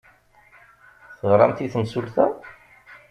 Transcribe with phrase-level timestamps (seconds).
[1.19, 2.25] Teɣramt i temsulta?